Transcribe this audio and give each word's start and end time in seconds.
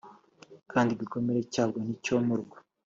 kandi 0.71 0.89
igikomere 0.93 1.39
cyabwo 1.53 1.77
nticyomorwa. 1.83 2.57